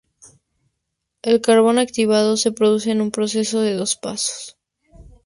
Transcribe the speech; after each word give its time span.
El 1.21 1.41
carbón 1.41 1.77
activado 1.77 2.35
se 2.35 2.51
produce 2.51 2.89
en 2.89 3.01
un 3.01 3.11
proceso 3.11 3.61
de 3.61 3.75
dos 3.75 3.97
pasos. 3.97 4.57